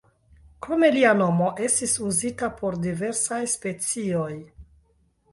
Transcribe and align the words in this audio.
Krome 0.67 0.87
lia 0.93 1.09
nomo 1.17 1.49
estis 1.67 1.93
uzita 2.05 2.49
por 2.61 2.77
diversaj 2.85 3.41
specioj. 3.53 4.31